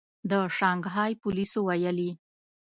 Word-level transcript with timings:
د 0.29 0.31
شانګهای 0.57 1.11
پولیسو 1.21 1.59
ویلي 1.67 2.11